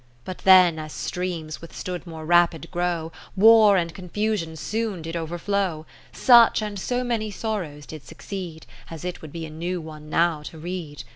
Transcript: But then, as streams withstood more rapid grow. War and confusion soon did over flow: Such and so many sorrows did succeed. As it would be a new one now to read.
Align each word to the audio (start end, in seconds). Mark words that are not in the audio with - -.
But 0.25 0.39
then, 0.39 0.79
as 0.79 0.93
streams 0.93 1.61
withstood 1.61 2.07
more 2.07 2.25
rapid 2.25 2.71
grow. 2.71 3.11
War 3.35 3.77
and 3.77 3.93
confusion 3.93 4.55
soon 4.55 5.03
did 5.03 5.15
over 5.15 5.37
flow: 5.37 5.85
Such 6.11 6.59
and 6.63 6.79
so 6.79 7.03
many 7.03 7.29
sorrows 7.29 7.85
did 7.85 8.01
succeed. 8.03 8.65
As 8.89 9.05
it 9.05 9.21
would 9.21 9.31
be 9.31 9.45
a 9.45 9.51
new 9.51 9.79
one 9.79 10.09
now 10.09 10.41
to 10.45 10.57
read. 10.57 11.03